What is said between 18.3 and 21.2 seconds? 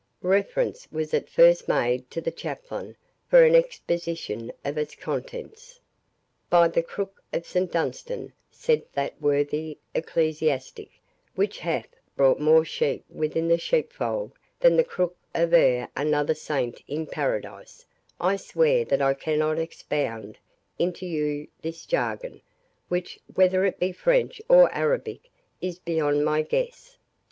swear that I cannot expound unto